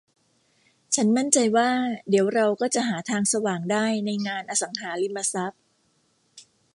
[0.95, 1.69] ฉันมั่นใจว่า
[2.09, 5.61] เดี๋ยวเราก็จะหาทางสว่างได้ในงานอสังหาริมทรัพย์